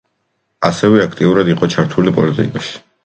[0.69, 2.73] ასევე აქტიურად იყო ჩართული პოლიტიკაში.